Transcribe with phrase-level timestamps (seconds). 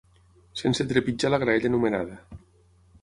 [0.61, 2.19] Sense trepitjar la graella numerada.